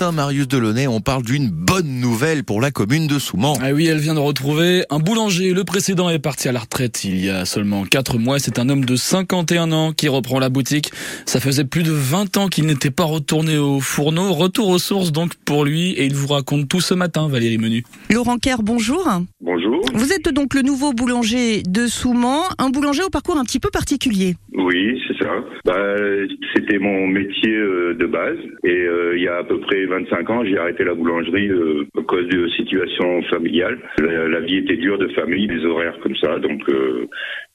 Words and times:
matin, 0.00 0.12
Marius 0.12 0.48
Delaunay, 0.48 0.86
on 0.86 1.00
parle 1.00 1.22
d'une 1.24 1.50
bonne 1.50 2.00
nouvelle 2.00 2.42
pour 2.42 2.62
la 2.62 2.70
commune 2.70 3.06
de 3.06 3.18
Souman. 3.18 3.58
Ah 3.60 3.72
oui, 3.74 3.86
elle 3.86 3.98
vient 3.98 4.14
de 4.14 4.18
retrouver 4.18 4.84
un 4.88 4.98
boulanger. 4.98 5.52
Le 5.52 5.62
précédent 5.64 6.08
est 6.08 6.18
parti 6.18 6.48
à 6.48 6.52
la 6.52 6.60
retraite 6.60 7.04
il 7.04 7.22
y 7.22 7.28
a 7.28 7.44
seulement 7.44 7.84
4 7.84 8.16
mois. 8.16 8.38
C'est 8.38 8.58
un 8.58 8.70
homme 8.70 8.86
de 8.86 8.96
51 8.96 9.72
ans 9.72 9.92
qui 9.92 10.08
reprend 10.08 10.38
la 10.38 10.48
boutique. 10.48 10.90
Ça 11.26 11.38
faisait 11.38 11.64
plus 11.64 11.82
de 11.82 11.92
20 11.92 12.38
ans 12.38 12.48
qu'il 12.48 12.64
n'était 12.64 12.90
pas 12.90 13.04
retourné 13.04 13.58
au 13.58 13.80
fourneau. 13.80 14.32
Retour 14.32 14.68
aux 14.68 14.78
sources 14.78 15.12
donc 15.12 15.34
pour 15.34 15.66
lui 15.66 15.90
et 15.90 16.06
il 16.06 16.14
vous 16.14 16.28
raconte 16.28 16.66
tout 16.66 16.80
ce 16.80 16.94
matin, 16.94 17.28
Valérie 17.28 17.58
Menu. 17.58 17.84
Laurent 18.10 18.38
Kerr, 18.38 18.62
bonjour. 18.62 19.06
Bonjour. 19.42 19.84
Vous 19.92 20.12
êtes 20.12 20.30
donc 20.30 20.54
le 20.54 20.62
nouveau 20.62 20.94
boulanger 20.94 21.62
de 21.62 21.86
Souman, 21.86 22.44
un 22.58 22.70
boulanger 22.70 23.02
au 23.02 23.10
parcours 23.10 23.36
un 23.36 23.44
petit 23.44 23.60
peu 23.60 23.68
particulier. 23.70 24.36
Oui, 24.54 24.98
c'est 25.06 25.09
ça. 25.20 25.44
Bah, 25.64 25.96
c'était 26.54 26.78
mon 26.78 27.06
métier 27.06 27.54
euh, 27.54 27.94
de 27.94 28.06
base. 28.06 28.38
Et 28.64 28.70
euh, 28.70 29.16
il 29.16 29.22
y 29.22 29.28
a 29.28 29.36
à 29.36 29.44
peu 29.44 29.60
près 29.60 29.84
25 29.86 30.30
ans, 30.30 30.44
j'ai 30.44 30.58
arrêté 30.58 30.84
la 30.84 30.94
boulangerie 30.94 31.48
euh, 31.48 31.86
à 31.98 32.02
cause 32.02 32.26
de 32.28 32.48
situation 32.48 33.22
familiale. 33.24 33.78
La, 34.00 34.28
la, 34.28 34.40
vie 34.40 34.58
était 34.58 34.76
dure 34.76 34.98
de 34.98 35.08
famille, 35.08 35.46
des 35.46 35.64
horaires 35.64 35.98
comme 36.02 36.16
ça. 36.16 36.38
Donc 36.38 36.62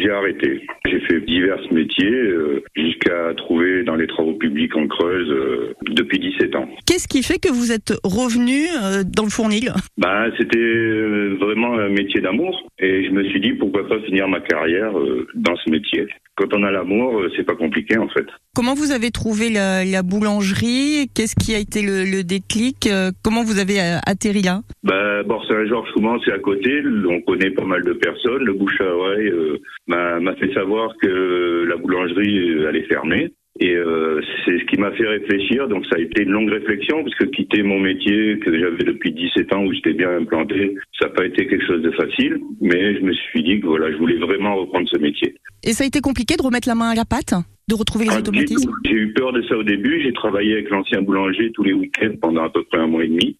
j'ai 0.00 0.10
arrêté. 0.10 0.66
J'ai 0.86 1.00
fait 1.00 1.20
divers 1.20 1.60
métiers 1.72 2.32
jusqu'à 2.76 3.34
trouver 3.36 3.82
dans 3.84 3.96
les 3.96 4.06
travaux 4.06 4.34
publics 4.34 4.74
en 4.76 4.86
Creuse 4.86 5.74
depuis 5.90 6.18
17 6.18 6.56
ans. 6.56 6.68
Qu'est-ce 6.86 7.08
qui 7.08 7.22
fait 7.22 7.38
que 7.38 7.52
vous 7.52 7.72
êtes 7.72 7.92
revenu 8.04 8.66
dans 9.06 9.24
le 9.24 9.30
fournil? 9.30 9.72
Bah, 9.96 10.26
C'était 10.38 11.28
vraiment 11.40 11.74
un 11.74 11.88
métier 11.88 12.20
d'amour. 12.20 12.68
Et 12.78 13.04
je 13.04 13.10
me 13.10 13.24
suis 13.24 13.40
dit 13.40 13.52
pourquoi 13.52 13.86
pas 13.88 14.00
finir 14.02 14.28
ma 14.28 14.40
carrière 14.40 14.92
dans 15.34 15.56
ce 15.56 15.70
métier 15.70 16.06
quand 16.38 16.54
on 16.54 16.62
a 16.62 16.70
l'amour, 16.70 17.20
c'est 17.36 17.44
pas 17.44 17.56
compliqué 17.56 17.98
en 17.98 18.08
fait. 18.08 18.26
Comment 18.54 18.74
vous 18.74 18.92
avez 18.92 19.10
trouvé 19.10 19.50
la, 19.50 19.84
la 19.84 20.02
boulangerie? 20.02 21.10
Qu'est-ce 21.14 21.34
qui 21.34 21.54
a 21.54 21.58
été 21.58 21.82
le, 21.82 22.04
le 22.04 22.22
déclic? 22.22 22.88
Comment 23.24 23.42
vous 23.42 23.58
avez 23.58 23.80
atterri 24.06 24.42
là? 24.42 24.60
Bah, 24.84 25.22
Bord-Saint-Georges, 25.24 25.90
souvent 25.92 26.16
c'est 26.24 26.32
à 26.32 26.38
côté. 26.38 26.80
On 27.08 27.20
connaît 27.22 27.50
pas 27.50 27.64
mal 27.64 27.82
de 27.82 27.92
personnes. 27.92 28.44
Le 28.44 28.52
bouche 28.52 28.80
à 28.80 28.84
oreille 28.84 29.28
euh, 29.28 29.58
m'a 29.88 30.34
fait 30.36 30.52
savoir 30.52 30.94
que 31.00 31.64
la 31.68 31.76
boulangerie 31.76 32.66
allait 32.66 32.84
fermer. 32.84 33.32
Et 33.60 33.74
euh, 33.74 34.20
c'est 34.44 34.56
ce 34.58 34.64
qui 34.66 34.78
m'a 34.78 34.92
fait 34.92 35.06
réfléchir. 35.06 35.66
Donc 35.66 35.84
ça 35.86 35.96
a 35.96 36.00
été 36.00 36.22
une 36.22 36.30
longue 36.30 36.50
réflexion 36.50 37.02
parce 37.02 37.14
que 37.16 37.24
quitter 37.24 37.62
mon 37.62 37.80
métier 37.80 38.38
que 38.38 38.56
j'avais 38.56 38.84
depuis 38.84 39.12
17 39.12 39.52
ans 39.52 39.64
où 39.64 39.72
j'étais 39.72 39.94
bien 39.94 40.16
implanté, 40.16 40.76
ça 40.98 41.08
n'a 41.08 41.14
pas 41.14 41.26
été 41.26 41.46
quelque 41.48 41.66
chose 41.66 41.82
de 41.82 41.90
facile. 41.90 42.38
Mais 42.60 42.94
je 42.94 43.00
me 43.00 43.12
suis 43.12 43.42
dit 43.42 43.60
que 43.60 43.66
voilà, 43.66 43.90
je 43.90 43.96
voulais 43.96 44.18
vraiment 44.18 44.54
reprendre 44.56 44.88
ce 44.88 44.98
métier. 44.98 45.34
Et 45.64 45.72
ça 45.72 45.82
a 45.82 45.86
été 45.88 46.00
compliqué 46.00 46.36
de 46.36 46.42
remettre 46.42 46.68
la 46.68 46.76
main 46.76 46.90
à 46.90 46.94
la 46.94 47.04
pâte 47.04 47.34
de 47.68 47.74
retrouver 47.74 48.06
les 48.06 48.12
Ah, 48.14 48.18
automatismes? 48.20 48.72
J'ai 48.84 48.94
eu 48.94 49.12
peur 49.12 49.32
de 49.32 49.42
ça 49.42 49.56
au 49.56 49.62
début. 49.62 50.00
J'ai 50.02 50.12
travaillé 50.12 50.54
avec 50.54 50.70
l'ancien 50.70 51.02
boulanger 51.02 51.52
tous 51.52 51.62
les 51.62 51.74
week-ends 51.74 52.14
pendant 52.20 52.44
à 52.44 52.50
peu 52.50 52.64
près 52.64 52.78
un 52.78 52.86
mois 52.86 53.04
et 53.04 53.08
demi. 53.08 53.36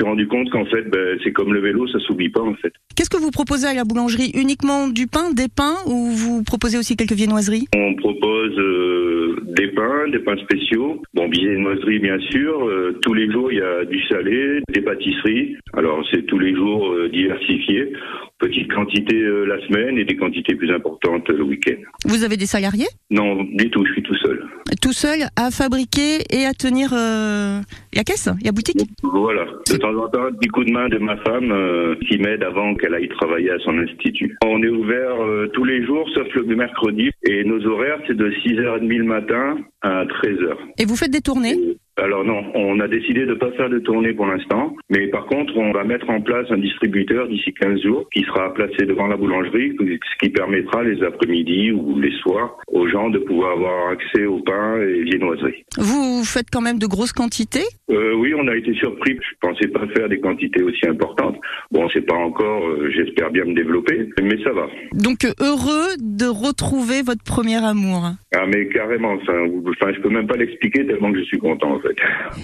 Et 0.00 0.02
je 0.02 0.06
me 0.06 0.16
suis 0.16 0.24
rendu 0.24 0.28
compte 0.28 0.50
qu'en 0.50 0.64
fait, 0.66 0.82
ben, 0.90 1.18
c'est 1.22 1.32
comme 1.32 1.52
le 1.52 1.60
vélo, 1.60 1.86
ça 1.88 1.98
s'oublie 2.00 2.30
pas 2.30 2.40
en 2.40 2.54
fait. 2.54 2.72
Qu'est-ce 2.96 3.10
que 3.10 3.18
vous 3.18 3.30
proposez 3.30 3.66
à 3.66 3.74
la 3.74 3.84
boulangerie? 3.84 4.32
Uniquement 4.34 4.88
du 4.88 5.06
pain, 5.06 5.30
des 5.32 5.48
pains 5.48 5.76
ou 5.86 6.10
vous 6.10 6.42
proposez 6.42 6.78
aussi 6.78 6.96
quelques 6.96 7.12
viennoiseries? 7.12 7.66
On 7.74 7.94
propose 7.94 8.58
euh, 8.58 9.36
des 9.56 9.68
pains, 9.68 10.08
des 10.10 10.20
pains 10.20 10.36
spéciaux, 10.38 11.02
bon, 11.14 11.28
viennoiseries 11.28 11.98
bien 11.98 12.18
sûr. 12.30 12.66
Euh, 12.66 12.98
tous 13.02 13.14
les 13.14 13.30
jours, 13.30 13.52
il 13.52 13.58
y 13.58 13.62
a 13.62 13.84
du 13.84 14.00
salé, 14.06 14.60
des 14.72 14.80
pâtisseries. 14.80 15.56
Alors 15.74 16.02
c'est 16.10 16.24
tous 16.26 16.38
les 16.38 16.54
jours 16.54 16.92
euh, 16.92 17.08
diversifié. 17.10 17.92
Petite 18.40 18.72
quantité 18.72 19.16
euh, 19.16 19.44
la 19.44 19.60
semaine 19.66 19.98
et 19.98 20.04
des 20.04 20.16
quantités 20.16 20.54
plus 20.54 20.72
importantes 20.72 21.28
le 21.28 21.42
week-end. 21.44 21.76
Vous 22.06 22.24
avez 22.24 22.38
des 22.38 22.46
salariés? 22.46 22.86
Non, 23.10 23.44
du 23.44 23.70
tout, 23.70 23.84
je 23.84 23.92
suis 23.92 24.02
tout 24.02 24.16
seul. 24.16 24.42
Tout 24.80 24.94
seul 24.94 25.28
à 25.36 25.50
fabriquer 25.50 26.24
et 26.30 26.46
à 26.46 26.54
tenir 26.54 26.90
euh, 26.94 27.60
la 27.94 28.02
caisse, 28.02 28.30
la 28.42 28.52
boutique? 28.52 28.78
Voilà. 29.02 29.44
De 29.70 29.76
temps 29.76 29.94
en 29.94 30.08
temps, 30.08 30.24
un 30.24 30.32
petit 30.32 30.48
coup 30.48 30.64
de 30.64 30.72
main 30.72 30.88
de 30.88 30.96
ma 30.96 31.18
femme 31.18 31.52
euh, 31.52 31.96
qui 32.08 32.18
m'aide 32.18 32.42
avant 32.42 32.74
qu'elle 32.76 32.94
aille 32.94 33.08
travailler 33.08 33.50
à 33.50 33.58
son 33.58 33.76
institut. 33.78 34.38
On 34.44 34.62
est 34.62 34.68
ouvert 34.68 35.22
euh, 35.22 35.50
tous 35.52 35.64
les 35.64 35.84
jours, 35.84 36.08
sauf 36.14 36.32
le 36.34 36.56
mercredi. 36.56 37.10
Et 37.24 37.44
nos 37.44 37.62
horaires, 37.66 37.98
c'est 38.06 38.16
de 38.16 38.30
6h30 38.30 38.88
le 38.88 39.04
matin 39.04 39.58
à 39.82 40.04
13h. 40.06 40.56
Et 40.78 40.86
vous 40.86 40.96
faites 40.96 41.10
des 41.10 41.20
tournées? 41.20 41.56
Alors 42.00 42.24
non, 42.24 42.42
on 42.54 42.80
a 42.80 42.88
décidé 42.88 43.26
de 43.26 43.34
pas 43.34 43.50
faire 43.52 43.68
de 43.68 43.78
tournée 43.78 44.14
pour 44.14 44.26
l'instant, 44.26 44.74
mais 44.88 45.08
par 45.08 45.26
contre, 45.26 45.54
on 45.56 45.70
va 45.72 45.84
mettre 45.84 46.08
en 46.08 46.22
place 46.22 46.46
un 46.50 46.56
distributeur 46.56 47.28
d'ici 47.28 47.52
15 47.52 47.82
jours 47.82 48.08
qui 48.10 48.22
sera 48.22 48.54
placé 48.54 48.86
devant 48.86 49.06
la 49.06 49.16
boulangerie, 49.16 49.76
ce 49.78 50.18
qui 50.18 50.30
permettra 50.30 50.82
les 50.82 51.02
après-midi 51.02 51.72
ou 51.72 52.00
les 52.00 52.12
soirs 52.22 52.56
aux 52.72 52.86
gens 52.88 53.08
de 53.10 53.18
pouvoir 53.18 53.52
avoir 53.52 53.90
accès 53.90 54.26
au 54.26 54.38
pain 54.40 54.80
et 54.80 55.02
viennoiseries. 55.02 55.64
Vous 55.78 56.22
faites 56.24 56.46
quand 56.52 56.60
même 56.60 56.78
de 56.78 56.86
grosses 56.86 57.12
quantités? 57.12 57.64
Euh, 57.90 58.14
oui, 58.14 58.32
on 58.34 58.46
a 58.48 58.56
été 58.56 58.72
surpris. 58.74 59.16
Je 59.20 59.34
pensais 59.40 59.68
pas 59.68 59.86
faire 59.88 60.08
des 60.08 60.20
quantités 60.20 60.62
aussi 60.62 60.86
importantes. 60.86 61.36
Bon, 61.70 61.88
c'est 61.92 62.02
pas 62.06 62.14
encore. 62.14 62.66
euh, 62.68 62.90
J'espère 62.94 63.30
bien 63.30 63.44
me 63.44 63.54
développer, 63.54 64.08
mais 64.22 64.42
ça 64.44 64.52
va. 64.52 64.66
Donc 64.92 65.24
euh, 65.24 65.32
heureux 65.40 65.88
de 65.98 66.26
retrouver 66.26 67.02
votre 67.02 67.24
premier 67.24 67.56
amour. 67.64 68.10
Ah, 68.34 68.46
mais 68.46 68.68
carrément. 68.68 69.12
Enfin, 69.14 69.46
enfin, 69.68 69.92
je 69.94 70.00
peux 70.00 70.08
même 70.10 70.26
pas 70.26 70.36
l'expliquer 70.36 70.86
tellement 70.86 71.12
que 71.12 71.18
je 71.18 71.24
suis 71.24 71.38
content 71.38 71.72
en 71.74 71.80
fait. 71.80 71.96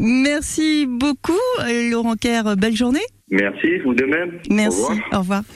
Merci 0.00 0.86
beaucoup, 0.88 1.32
Laurent 1.90 2.14
Kerr. 2.20 2.56
Belle 2.56 2.74
journée. 2.76 2.98
Merci, 3.30 3.78
vous 3.84 3.94
de 3.94 4.04
même. 4.06 4.38
Merci. 4.50 4.80
Au 4.80 4.88
revoir. 4.88 5.08
Au 5.12 5.18
revoir. 5.18 5.42